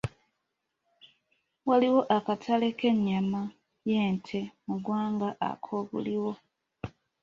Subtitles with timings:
[1.67, 3.41] Waliwo akatale k'ennyama
[3.89, 6.31] y'ente mu ggwanga ak'obuliwo.